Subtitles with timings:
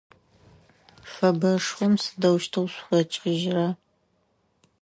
[1.11, 3.67] Фэбэшхом сыдэущтэу шъухэкIыжьрэ?